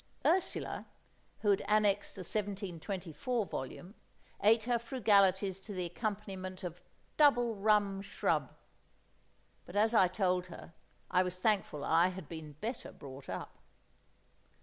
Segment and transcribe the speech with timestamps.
[0.25, 0.87] Ursula,
[1.41, 3.93] who had annexed a 1724 volume,
[4.41, 6.81] ate her frugalities to the accompaniment of
[7.17, 8.51] Double Rum Shrub;
[9.63, 10.73] but, as I told her,
[11.11, 13.59] I was thankful I had been better brought up.